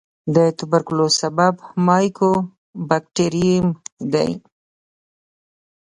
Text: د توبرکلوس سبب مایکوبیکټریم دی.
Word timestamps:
د 0.35 0.37
توبرکلوس 0.57 1.13
سبب 1.23 1.53
مایکوبیکټریم 1.87 3.67
دی. 4.13 4.31